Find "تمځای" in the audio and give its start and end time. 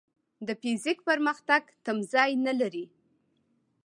1.85-2.31